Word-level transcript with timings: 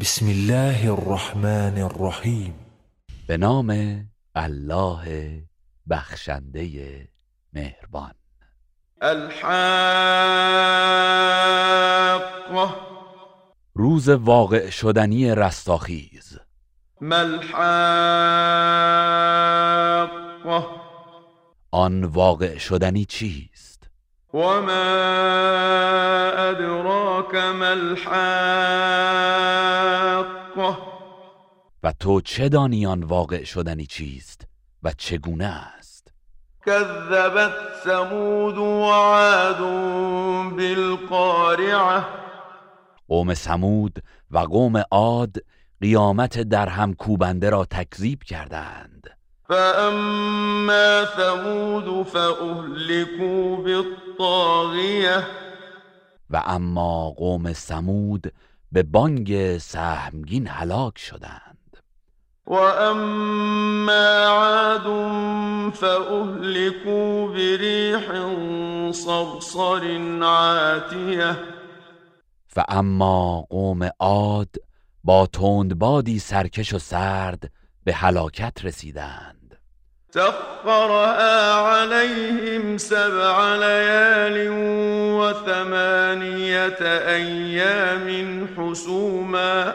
بسم 0.00 0.26
الله 0.26 0.92
الرحمن 0.92 1.78
الرحیم 1.78 2.54
به 3.26 3.36
نام 3.36 3.70
الله 4.34 5.04
بخشنده 5.90 7.08
مهربان. 7.52 8.14
الحاقه 9.02 9.48
روز 13.74 14.08
واقع 14.08 14.70
شدنی 14.70 15.34
رستاخیز. 15.34 16.38
ملحاقه 17.00 17.68
آن 21.70 22.04
واقع 22.04 22.58
شدنی 22.58 23.04
چیست؟ 23.04 23.77
وما 24.32 24.72
ادراك 26.50 27.34
ما 27.34 27.66
الحاقه 27.66 28.18
و 31.82 31.92
تو 32.00 32.20
چه 32.20 32.48
دانی 32.48 32.86
آن 32.86 33.02
واقع 33.02 33.44
شدنی 33.44 33.86
چیست 33.86 34.46
و 34.82 34.92
چگونه 34.98 35.46
است؟ 35.46 36.12
كذبت 36.66 37.52
ثمود 37.84 38.58
وعاد 38.58 39.58
بالقارعه 40.56 42.04
قوم 43.08 43.34
سمود 43.34 44.02
و 44.30 44.38
قوم 44.38 44.82
عاد 44.90 45.36
قیامت 45.80 46.40
در 46.40 46.68
هم 46.68 46.94
کوبنده 46.94 47.50
را 47.50 47.64
تکذیب 47.64 48.22
کردند. 48.22 49.17
فاما 49.48 51.04
ثمود 51.16 52.06
فاهلكوا 52.06 53.56
بالطاغیه 53.56 55.26
و 56.30 56.42
اما 56.46 57.10
قوم 57.10 57.52
سمود 57.52 58.32
به 58.72 58.82
بانگ 58.82 59.58
سهمگین 59.58 60.46
هلاک 60.46 60.98
شدند. 60.98 61.76
واما 62.46 64.26
عاد 64.26 64.86
فاهلكوا 65.74 67.28
بريح 67.28 68.06
صرصر 68.92 69.98
عاتيه 70.22 71.36
و 72.56 72.64
اما 72.68 73.40
قوم 73.40 73.90
عاد 74.00 74.56
با 75.04 75.26
تندبادی 75.26 76.18
سرکش 76.18 76.72
و 76.72 76.78
سرد 76.78 77.50
به 77.84 77.94
هلاکت 77.94 78.64
رسیدند. 78.64 79.37
سخرها 80.18 81.54
عليهم 81.54 82.78
سبع 82.78 83.54
ليال 83.54 84.48
وثمانية 85.14 86.80
أيام 87.14 88.08
حسوما 88.56 89.74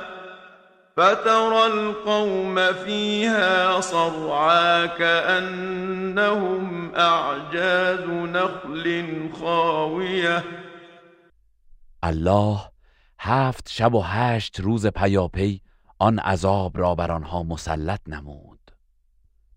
فترى 0.97 1.65
القوم 1.65 2.73
فيها 2.73 3.81
صرعا 3.81 4.85
كأنهم 4.85 6.95
أعجاز 6.95 8.05
نخل 8.09 9.29
خاوية. 9.41 10.43
الله 12.03 12.69
هفت 13.19 13.67
شب 13.67 13.93
و 13.93 14.01
هشت 14.01 14.61
روز 14.61 14.87
پیاپی 14.87 15.61
آن 15.99 16.19
عذاب 16.19 16.77
را 16.77 16.95
بر 16.95 17.11
آنها 17.11 17.43
مسلط 17.43 18.01
نمود. 18.07 18.59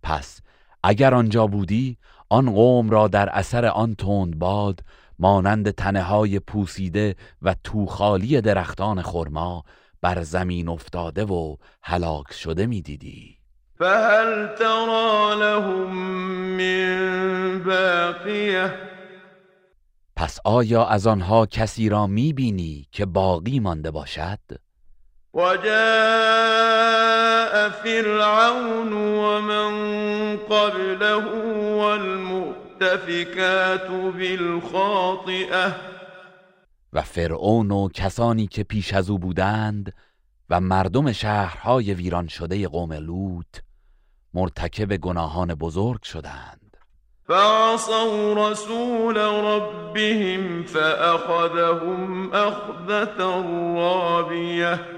پس 0.02 0.45
اگر 0.88 1.14
آنجا 1.14 1.46
بودی 1.46 1.96
آن 2.28 2.54
قوم 2.54 2.90
را 2.90 3.08
در 3.08 3.28
اثر 3.28 3.66
آن 3.66 3.94
تند 3.94 4.38
باد 4.38 4.80
مانند 5.18 5.70
تنه 5.70 6.02
های 6.02 6.38
پوسیده 6.38 7.14
و 7.42 7.54
توخالی 7.64 8.40
درختان 8.40 9.02
خرما 9.02 9.64
بر 10.02 10.22
زمین 10.22 10.68
افتاده 10.68 11.24
و 11.24 11.56
هلاک 11.82 12.32
شده 12.32 12.66
می‌دیدی. 12.66 13.36
فهل 13.78 14.46
ترى 14.46 15.38
لهم 15.38 15.90
من 16.56 17.62
باقية 17.64 18.72
پس 20.16 20.38
آیا 20.44 20.84
از 20.84 21.06
آنها 21.06 21.46
کسی 21.46 21.88
را 21.88 22.06
می‌بینی 22.06 22.86
که 22.92 23.06
باقی 23.06 23.60
مانده 23.60 23.90
باشد؟ 23.90 24.38
وجاء 25.36 25.68
فرعون 27.68 28.92
ومن 28.92 29.72
قبله 30.36 31.24
والمؤتفكات 31.76 33.10
بالخاطئة. 33.90 35.74
و 36.92 37.02
فرعون 37.02 37.70
و 37.70 37.88
کسانی 37.88 38.46
که 38.46 38.62
پیش 38.64 38.94
از 38.94 39.10
او 39.10 39.18
بودند 39.18 39.92
و 40.50 40.60
مردم 40.60 41.12
شهرهای 41.12 41.94
ویران 41.94 42.28
شده 42.28 42.68
قوم 42.68 42.92
لوط 42.92 43.60
مرتکب 44.34 44.96
گناهان 44.96 45.54
بزرگ 45.54 46.02
شدند. 46.02 46.76
فعصوا 47.28 48.50
رسول 48.50 49.16
ربهم 49.16 50.62
فأخذهم 50.62 52.32
أخذة 52.32 53.22
رابية. 53.76 54.96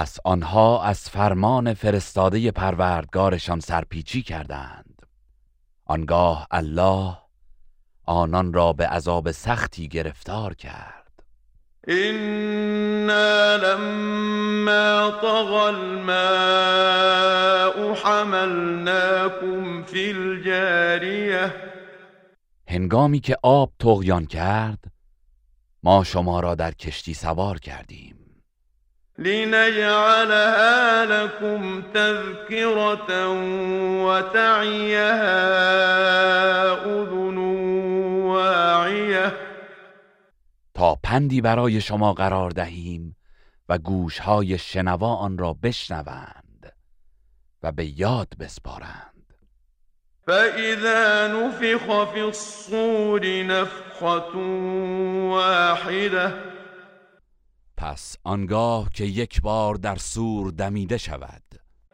پس 0.00 0.16
آنها 0.24 0.82
از 0.82 1.08
فرمان 1.10 1.74
فرستاده 1.74 2.50
پروردگارشان 2.50 3.60
سرپیچی 3.60 4.22
کردند. 4.22 5.02
آنگاه 5.84 6.46
الله 6.50 7.16
آنان 8.06 8.52
را 8.52 8.72
به 8.72 8.86
عذاب 8.86 9.30
سختی 9.30 9.88
گرفتار 9.88 10.54
کرد. 10.54 11.22
إنا 11.88 13.56
لما 13.56 15.10
طغى 15.10 15.74
الماء 15.74 17.14
حملناكم 17.94 19.82
في 19.82 20.10
الجارية 20.10 21.54
هنگامی 22.68 23.20
که 23.20 23.36
آب 23.42 23.72
تغیان 23.78 24.26
کرد 24.26 24.84
ما 25.82 26.04
شما 26.04 26.40
را 26.40 26.54
در 26.54 26.70
کشتی 26.70 27.14
سوار 27.14 27.58
کردیم. 27.58 28.19
لنجعلها 29.20 31.04
لكم 31.04 31.82
تذكرة 31.94 33.28
وتعيها 34.04 35.42
أذن 36.72 37.36
واعية 38.26 39.32
تا 40.74 40.94
پندی 41.02 41.40
برای 41.40 41.80
شما 41.80 42.12
قرار 42.12 42.50
دهیم 42.50 43.16
و 43.68 43.78
گوشهای 43.78 44.58
شنوا 44.58 45.16
آن 45.16 45.38
را 45.38 45.56
بشنوند 45.62 46.72
و 47.62 47.72
به 47.72 48.00
یاد 48.00 48.28
بسپارند. 48.40 49.34
فإذا 50.26 51.26
نفخ 51.26 52.04
في 52.12 52.20
الصور 52.20 53.42
نفخة 53.42 54.36
واحدة 55.28 56.59
پس 57.80 58.16
آنگاه 58.24 58.88
که 58.94 59.04
یک 59.04 59.42
بار 59.42 59.74
در 59.74 59.96
سور 59.96 60.50
دمیده 60.50 60.98
شود. 60.98 61.42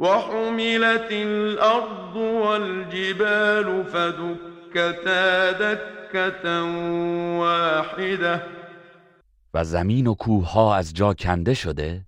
وحملت 0.00 1.12
الأرض 1.12 2.16
والجبال 2.16 3.84
فدكتا 3.84 5.52
دكة 5.52 6.62
واحدة 7.38 8.42
و 9.54 9.64
زمین 9.64 10.06
و 10.06 10.14
کوه 10.14 10.50
ها 10.50 10.76
از 10.76 10.94
جا 10.94 11.14
کنده 11.14 11.54
شده 11.54 12.04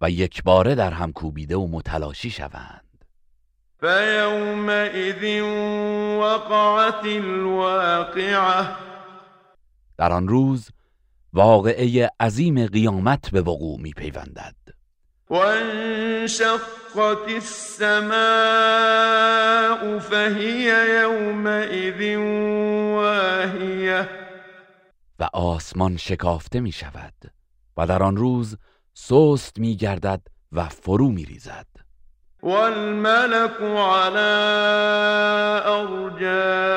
و 0.00 0.10
یک 0.10 0.42
باره 0.42 0.74
در 0.74 0.90
هم 0.90 1.12
کوبیده 1.12 1.56
و 1.56 1.66
متلاشی 1.66 2.30
شوند. 2.30 3.04
فيومئذ 3.80 5.42
وقعت 6.20 7.04
الواقعة 7.04 8.66
در 9.98 10.12
آن 10.12 10.28
روز 10.28 10.70
واقعه 11.34 12.10
عظیم 12.20 12.66
قیامت 12.66 13.30
به 13.30 13.40
وقوع 13.40 13.80
می 13.80 13.92
پیوندد 13.92 14.54
وانشقت 15.30 17.28
السماء 17.28 18.08
فهي 19.98 20.68
يومئذ 21.02 22.16
واهية 22.94 24.08
و 25.18 25.28
آسمان 25.32 25.96
شکافته 25.96 26.60
می 26.60 26.72
شود 26.72 27.14
و 27.76 27.86
در 27.86 28.02
آن 28.02 28.16
روز 28.16 28.56
سست 28.94 29.58
می 29.58 29.76
گردد 29.76 30.20
و 30.52 30.68
فرو 30.68 31.08
می 31.08 31.24
ریزد 31.24 31.66
والملك 32.42 33.60
على 33.60 34.18
أرجائها 35.66 36.74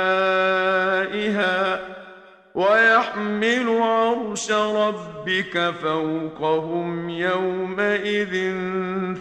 ويحمل 2.57 3.69
عرش 3.69 4.51
ربك 4.51 5.71
فوقهم 5.71 7.09
يومئذ 7.09 8.33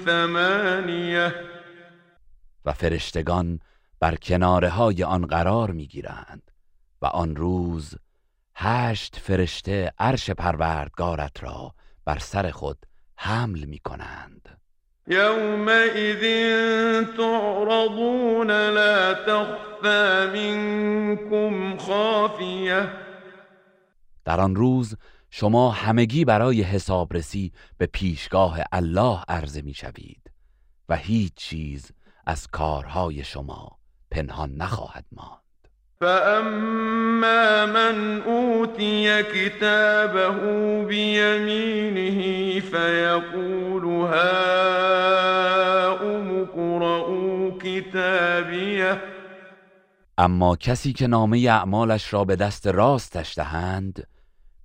ثمانية. 0.04 1.34
و 2.64 2.72
فرشتگان 2.72 3.60
بر 4.00 4.14
کناره 4.14 4.68
های 4.68 5.04
آن 5.04 5.26
قرار 5.26 5.70
می 5.70 5.86
گیرند 5.86 6.50
و 7.02 7.06
آن 7.06 7.36
روز 7.36 7.94
هشت 8.56 9.16
فرشته 9.16 9.92
عرش 9.98 10.30
پروردگارت 10.30 11.42
را 11.42 11.74
بر 12.04 12.18
سر 12.18 12.50
خود 12.50 12.78
حمل 13.16 13.64
می 13.64 13.78
کنند 13.78 14.58
يومئذ 15.08 16.22
تعرضون 17.16 18.50
لا 18.50 19.14
تخفى 19.14 20.30
منكم 20.34 21.78
خافية 21.78 23.05
در 24.26 24.40
آن 24.40 24.56
روز 24.56 24.96
شما 25.30 25.70
همگی 25.70 26.24
برای 26.24 26.62
حسابرسی 26.62 27.52
به 27.78 27.86
پیشگاه 27.86 28.58
الله 28.72 29.20
عرضه 29.28 29.62
می 29.62 29.74
شوید 29.74 30.30
و 30.88 30.96
هیچ 30.96 31.32
چیز 31.36 31.92
از 32.26 32.46
کارهای 32.46 33.24
شما 33.24 33.78
پنهان 34.10 34.54
نخواهد 34.54 35.04
ماند. 35.12 35.40
فأما 36.00 37.66
من 37.66 38.22
أوتي 38.22 39.22
كتابه 39.22 40.30
بيمينه 40.84 42.60
فيقول 42.60 43.84
هاؤم 43.84 45.46
اقرءوا 46.40 47.50
كتابيه 47.58 49.02
اما 50.18 50.56
کسی 50.56 50.92
که 50.92 51.06
نامه 51.06 51.38
اعمالش 51.38 52.12
را 52.12 52.24
به 52.24 52.36
دست 52.36 52.66
راستش 52.66 53.38
دهند 53.38 54.06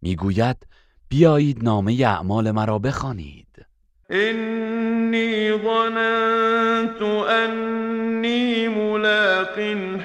می‌گوید 0.01 0.67
بیایید 1.09 1.63
نامه 1.63 1.93
اعمال 1.93 2.51
مرا 2.51 2.79
بخوانید. 2.79 3.65
إني 4.11 5.57
ظننت 5.57 7.01
أني 7.29 8.67
ملاق 8.67 9.59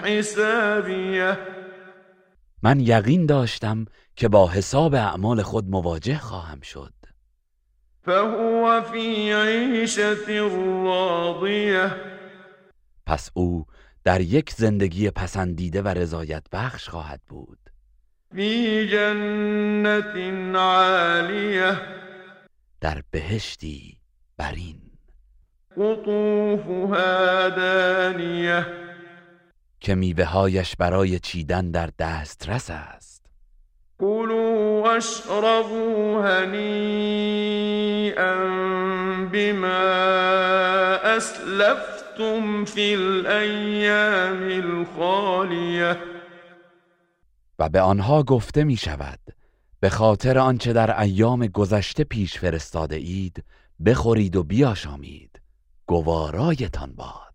حسابيه 0.05 1.39
من 2.63 2.81
یقین 2.81 3.27
داشتم 3.27 3.85
که 4.17 4.29
با 4.29 4.49
حساب 4.49 4.95
اعمال 4.95 5.43
خود 5.43 5.69
مواجه 5.69 6.19
خواهم 6.19 6.61
شد. 6.61 6.93
فهو 8.03 8.83
في 8.83 9.33
عيشة 9.33 10.39
راضية 10.85 11.91
پس 13.07 13.31
او 13.35 13.67
در 14.05 14.21
یک 14.21 14.53
زندگی 14.53 15.11
پسندیده 15.11 15.83
و 15.83 15.89
رضایت 15.89 16.47
بخش 16.53 16.89
خواهد 16.89 17.21
بود. 17.29 17.59
في 18.34 18.87
جنة 18.87 20.14
عالية. 20.58 21.78
در 22.81 23.02
بهشتی 23.11 23.96
برین 24.38 24.81
قطوفها 25.76 27.49
دانية 27.49 28.67
که 29.81 29.94
میوههایش 29.94 30.76
برای 30.76 31.19
چیدن 31.19 31.70
در 31.70 31.90
دسترس 31.99 32.70
است. 32.70 33.26
كلوا 33.99 34.82
واشربوا 34.82 36.23
هنيئا 36.23 37.14
بما 39.32 40.06
أسلفتم 41.17 42.64
في 42.64 42.94
الأيام 42.94 44.43
الخالية 44.50 46.16
و 47.58 47.69
به 47.69 47.81
آنها 47.81 48.23
گفته 48.23 48.64
می 48.64 48.76
شود 48.76 49.20
به 49.81 49.91
خاطر 49.91 50.38
آنچه 50.38 50.73
در 50.73 51.00
ایام 51.00 51.47
گذشته 51.47 52.05
پیش 52.05 52.38
فرستاده 52.38 52.97
اید 52.97 53.44
بخورید 53.87 54.37
و 54.37 54.43
بیاشامید. 54.43 55.41
گوارایتان 55.87 56.93
باد. 56.93 57.26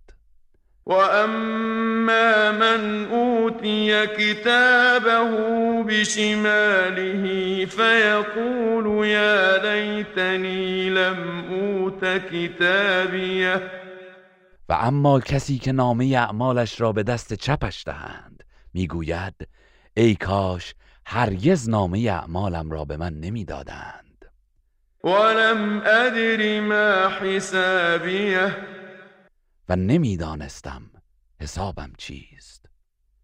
وأما 0.86 2.52
من 2.52 3.06
أوتي 3.06 4.08
كتابه 4.08 5.84
بشماله 5.84 7.26
فيقول 7.66 9.06
يا 9.08 9.58
ليتني 9.58 10.90
لم 10.90 11.44
أوت 11.52 12.06
كتابيه 12.06 13.62
و 14.70 14.74
اما 14.74 15.20
کسی 15.20 15.58
که 15.58 15.72
نامه 15.72 16.06
اعمالش 16.06 16.82
را 16.82 16.92
به 16.92 17.04
دست 17.04 17.34
چپش 17.34 17.84
دهند 17.86 18.44
می‌گوید 18.74 19.48
ای 19.94 20.16
کاش 20.16 20.76
هرگز 21.06 21.70
نامه 21.70 22.00
اعمالم 22.00 22.72
را 22.72 22.86
به 22.86 22.98
من 22.98 23.14
نمی‌دادند. 23.14 24.26
ولم 25.04 25.82
أدر 25.82 26.60
ما 26.62 27.10
حسابيه 27.10 28.58
و 29.70 29.76
نمی‌دانستم 29.76 30.82
حسابم 31.42 31.94
چیست. 31.98 32.66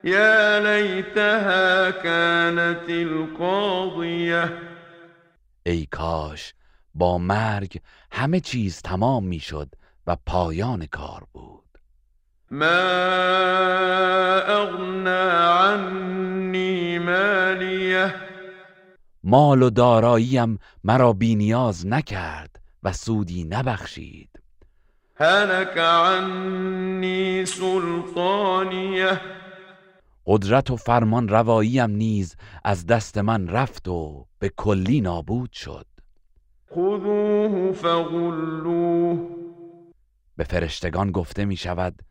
يا 0.04 0.60
ليتها 0.60 1.92
كانت 1.92 2.90
القاضية 2.90 4.52
ای 5.66 5.86
کاش 5.86 6.54
با 6.96 7.18
مرگ 7.18 7.82
همه 8.12 8.40
چیز 8.40 8.82
تمام 8.82 9.24
می‌شد 9.24 9.70
و 10.08 10.18
پایان 10.26 10.86
کار 10.86 11.28
بود. 11.34 11.67
ما 12.52 12.80
أغنى 14.48 15.32
عني 15.64 17.00
ماليه؟ 17.00 18.16
مال 19.24 19.62
و 19.64 19.70
داراییم 19.70 20.60
مرا 20.84 21.14
بینیاز 21.14 21.88
نکرد 21.88 22.60
و 22.84 22.94
سودی 22.94 23.44
نبخشید. 23.44 24.30
هلك 25.16 25.78
عني 25.78 27.46
سلطانيه؟ 27.46 29.22
قدرت 30.26 30.72
و 30.72 30.76
فرمان 30.76 31.30
رواییم 31.30 31.90
نیز 31.90 32.36
از 32.64 32.86
دست 32.86 33.18
من 33.18 33.48
رفت 33.48 33.88
و 33.88 34.26
به 34.40 34.50
کلی 34.50 35.02
نابود 35.02 35.52
شد. 35.52 35.86
خذوه 36.72 37.72
فغلوه. 37.72 39.20
به 40.38 40.44
فرشتگان 40.44 41.12
گفته 41.12 41.46
می 41.46 41.56
شود 41.56 42.02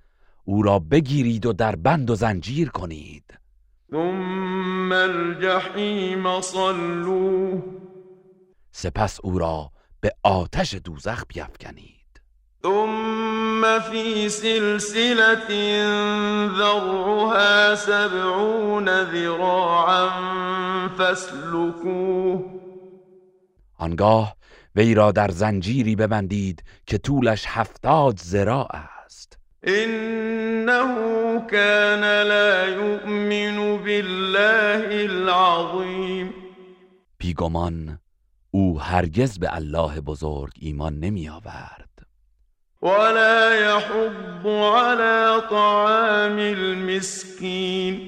او 0.49 0.63
را 0.63 0.79
بگیرید 0.79 1.47
و 1.47 1.53
در 1.53 1.77
بند 1.77 2.11
و 2.11 2.15
زنجیر 2.15 2.69
کنید. 2.69 3.25
ثم 3.91 4.93
الجحیم 4.93 6.41
صلوه 6.41 7.63
سپس 8.73 9.21
او 9.23 9.39
را 9.39 9.71
به 10.01 10.13
آتش 10.23 10.75
دوزخ 10.75 11.25
بیفکنید. 11.29 11.97
ثم 12.63 13.79
في 13.79 14.29
سلسلة 14.29 15.49
ذرعها 16.59 17.75
سبعون 17.75 19.05
ذراعا 19.05 20.09
فاسلكوه 20.89 22.45
آنگاه 23.79 24.37
وی 24.77 24.95
را 24.95 25.13
در 25.13 25.31
زنجیری 25.31 25.97
ببندید 25.97 26.65
که 26.87 26.99
طولش 26.99 27.45
هفتاد 27.47 28.21
است. 28.71 28.96
إنه 29.69 30.95
كان 31.41 32.01
لا 32.23 32.67
يؤمن 32.67 33.77
بالله 33.85 35.05
العظيم. 35.05 36.35
بیگمان 37.19 37.99
او 38.51 38.81
هرگز 38.81 39.39
به 39.39 39.57
الله 39.57 40.01
بزرگ 40.01 40.53
ایمان 40.61 41.01
نمی 41.01 41.29
آورد. 41.29 42.07
ولا 42.83 43.55
يحض 43.55 44.47
على 44.47 45.41
طعام 45.51 46.39
المسكين. 46.39 48.01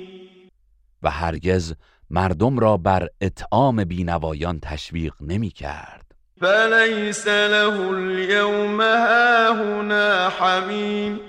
و 1.03 1.11
هرگز 1.11 1.75
مردم 2.11 2.59
را 2.59 2.77
بر 2.77 3.09
اطعام 3.21 3.85
بینوایان 3.85 4.61
تشویق 4.61 5.15
نمی 5.21 5.51
کرد. 5.51 6.15
فليس 6.41 7.29
له 7.29 7.91
اليوم 7.91 8.81
هاهنا 8.81 10.29
حميم. 10.29 11.21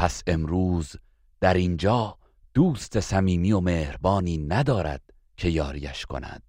پس 0.00 0.22
امروز 0.26 0.96
در 1.40 1.54
اینجا 1.54 2.16
دوست 2.54 3.00
صمیمی 3.00 3.52
و 3.52 3.60
مهربانی 3.60 4.38
ندارد 4.38 5.00
که 5.36 5.48
یاریش 5.48 6.06
کند. 6.06 6.42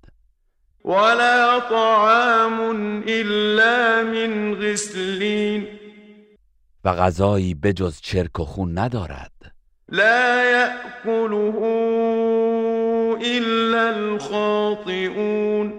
ولا 0.85 1.59
طعام 1.69 3.03
إلا 3.07 4.03
من 4.03 4.55
غسلين 4.55 5.67
و 6.83 6.93
غذایی 6.93 7.53
بجز 7.53 8.01
چرک 8.01 8.39
و 8.39 8.45
خون 8.45 8.77
ندارد. 8.77 9.31
لا 9.89 10.43
يأكله 10.43 11.57
إلا 13.21 13.89
الخاطئون 13.89 15.73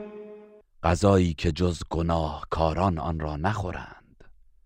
غذایی 0.82 1.34
که 1.34 1.52
جز 1.52 1.82
گناهکاران 1.90 2.98
آن 2.98 3.20
را 3.20 3.36
نخورند. 3.36 4.01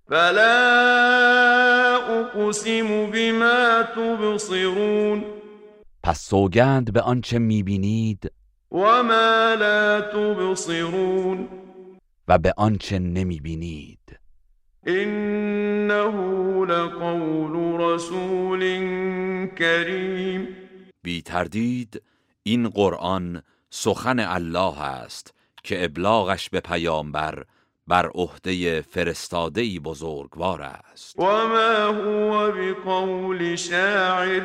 فلا 0.08 1.96
أقسم 2.20 3.10
بما 3.10 3.82
تبصرون. 3.82 5.24
پس 6.02 6.20
سوگند 6.20 6.92
به 6.92 7.00
آنچه 7.00 7.38
می‌بینید 7.38 8.32
وما 8.72 9.54
لا 9.58 10.00
تبصرون. 10.00 11.48
و 12.28 12.38
به 12.38 12.52
آنچه 12.56 12.98
نمی‌بینید. 12.98 14.18
إنه 14.86 16.64
لقول 16.64 17.80
رسول 17.80 18.60
كريم 19.58 20.48
بی 21.02 21.22
تردید 21.22 22.02
این 22.42 22.68
قرآن 22.68 23.42
سخن 23.70 24.18
الله 24.18 24.82
است 24.82 25.34
که 25.64 25.84
ابلاغش 25.84 26.50
به 26.50 26.60
پیامبر 26.60 27.44
بر 27.88 28.10
عهده 28.14 28.80
فرستاده 28.80 29.80
بزرگوار 29.80 30.62
است. 30.62 31.18
و 31.18 31.22
ما 31.22 31.86
هو 31.86 32.52
بقول 32.52 33.56
شاعر 33.56 34.42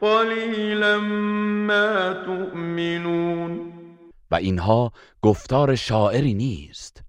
قلیلا 0.00 1.00
ما 1.00 2.14
تؤمنون. 2.26 3.72
و 4.30 4.34
اینها 4.34 4.92
گفتار 5.22 5.74
شاعری 5.74 6.34
نیست 6.34 7.02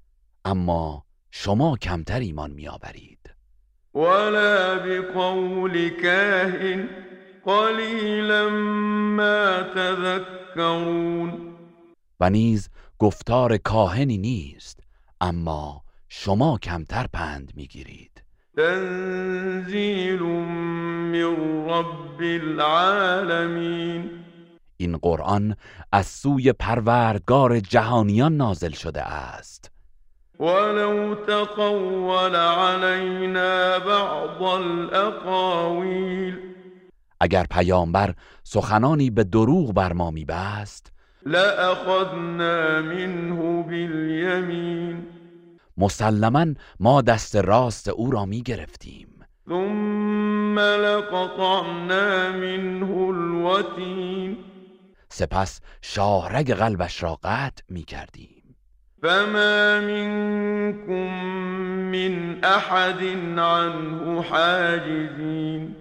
اما 0.45 1.05
شما 1.31 1.77
کمتر 1.77 2.19
ایمان 2.19 2.51
میآورید. 2.51 3.19
ولا 3.95 4.79
بقول 4.79 5.89
کاهن 6.01 6.89
قلیلا 7.45 8.49
ما 8.49 9.63
تذکرون 9.75 11.55
و 12.19 12.29
نیز 12.29 12.69
گفتار 12.99 13.57
کاهنی 13.57 14.17
نیست 14.17 14.84
اما 15.25 15.81
شما 16.09 16.57
کمتر 16.57 17.07
پند 17.13 17.51
می‌گیرید. 17.55 18.23
تنزیل 18.57 20.19
من 20.19 21.13
رب 21.69 22.21
العالمین. 22.21 24.09
این 24.77 24.97
قرآن 24.97 25.55
از 25.91 26.05
سوی 26.05 26.53
پروردگار 26.53 27.59
جهانیان 27.59 28.37
نازل 28.37 28.71
شده 28.71 29.01
است. 29.01 29.71
ولو 30.39 31.15
تقول 31.15 32.35
علينا 32.35 33.79
بعض 33.79 34.41
الاقاویل 34.41 36.37
اگر 37.19 37.45
پیامبر 37.51 38.15
سخنانی 38.43 39.09
به 39.09 39.23
دروغ 39.23 39.73
بر 39.73 39.93
ما 39.93 40.11
میبست 40.11 40.91
لأخذنا 41.25 42.81
منه 42.81 43.63
بالیمین 43.63 45.03
مسلما 45.77 46.45
ما 46.79 47.01
دست 47.01 47.35
راست 47.35 47.89
او 47.89 48.11
را 48.11 48.25
می 48.25 48.41
گرفتیم. 48.41 49.07
ثم 49.49 50.59
لقطعنا 50.59 52.31
منه 52.31 52.97
الوتین 52.97 54.37
سپس 55.09 55.61
شاهرگ 55.81 56.53
قلبش 56.53 57.03
را 57.03 57.19
قطع 57.23 57.63
می 57.69 57.83
کردیم. 57.83 58.55
فما 59.01 59.81
منكم 59.81 61.13
من 61.91 62.39
احد 62.43 63.03
عنه 63.39 64.21
حاجزین. 64.21 65.75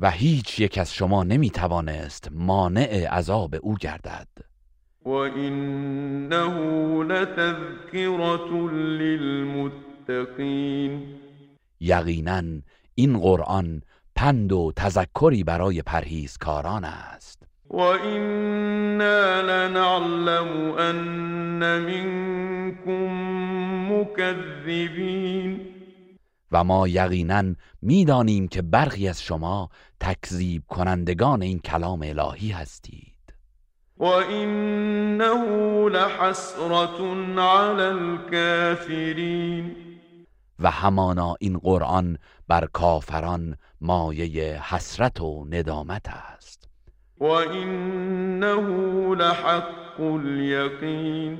و 0.00 0.10
هیچ 0.10 0.60
یک 0.60 0.78
از 0.78 0.94
شما 0.94 1.24
نمی 1.24 1.50
توانست 1.50 2.28
مانع 2.32 3.06
عذاب 3.06 3.54
او 3.62 3.74
گردد. 3.74 4.51
وإنه 5.04 6.54
لتذكرة 7.04 8.70
للمتقين 8.72 10.42
یقینا 11.80 12.42
این 12.94 13.18
قرآن 13.18 13.82
پند 14.16 14.52
و 14.52 14.72
تذکری 14.76 15.44
برای 15.44 15.82
پرهیزکاران 15.82 16.84
است. 16.84 17.42
وإنا 17.70 19.40
لنعلم 19.40 20.74
أن 20.78 21.80
منكم 21.80 23.08
مكذبين 23.92 25.60
و 26.52 26.64
ما 26.64 26.88
یقینا 26.88 27.54
می‌دانیم 27.82 28.48
که 28.48 28.62
برخی 28.62 29.08
از 29.08 29.22
شما 29.22 29.70
تکذیب 30.00 30.62
کنندگان 30.68 31.42
این 31.42 31.58
کلام 31.58 32.02
الهی 32.02 32.50
هستید. 32.50 33.11
وإنه 34.02 35.44
لحسرة 35.90 36.98
على 37.40 37.88
الكافرين. 37.88 39.76
و 40.58 40.70
همانا 40.70 41.36
این 41.40 41.58
قرآن 41.58 42.18
بر 42.48 42.66
کافران 42.66 43.56
مایه 43.80 44.62
حسرت 44.62 45.20
و 45.20 45.46
ندامت 45.50 46.08
است. 46.08 46.68
وإنه 47.20 49.14
لحق 49.14 50.00
اليقين. 50.00 51.38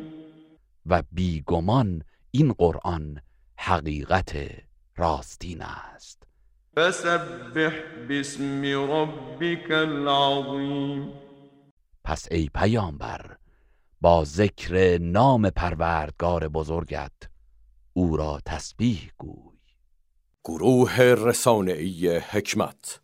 و 0.86 1.02
بیگمان 1.12 2.02
این 2.30 2.52
قرآن 2.52 3.20
حقیقت 3.56 4.36
راستین 4.96 5.62
است. 5.62 6.22
فسبح 6.76 7.72
باسم 8.08 8.62
ربك 8.64 9.70
العظیم 9.70 11.12
پس 12.04 12.28
ای 12.30 12.50
پیامبر 12.54 13.36
با 14.00 14.24
ذکر 14.24 14.98
نام 14.98 15.50
پروردگار 15.50 16.48
بزرگت 16.48 17.12
او 17.92 18.16
را 18.16 18.40
تسبیح 18.46 19.12
گوی. 19.18 19.58
گروه 20.44 21.00
رسانه‌ای 21.00 22.16
حکمت 22.18 23.00